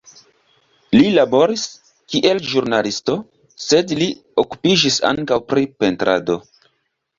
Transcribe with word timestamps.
Li 0.95 1.11
laboris, 1.17 1.65
kiel 2.13 2.41
ĵurnalisto, 2.53 3.19
sed 3.67 3.95
li 4.01 4.09
okupiĝis 4.47 4.99
ankaŭ 5.13 5.41
pri 5.55 5.71
pentrado. 5.85 6.43